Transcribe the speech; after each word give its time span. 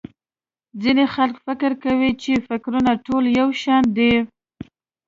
ځينې 0.81 1.05
خلک 1.15 1.35
فکر 1.47 1.71
کوي 1.83 2.11
چې٫ 2.21 2.35
فکرونه 2.47 2.91
ټول 3.05 3.23
يو 3.39 3.47
شان 3.61 3.83
دي. 3.97 4.13